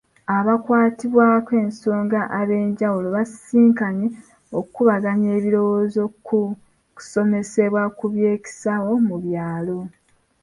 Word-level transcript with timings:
Abakwatibwako 0.37 1.51
ensonga 1.63 2.19
ab'enjawulo 2.39 3.07
baasisinkanye 3.15 4.07
okubaganya 4.59 5.29
ebirowoozo 5.37 6.01
ku 6.27 6.39
kusomoozebwa 6.95 7.83
ku 7.97 8.05
by'ekisawo 8.13 8.91
mu 9.07 9.15
byalo. 9.23 9.79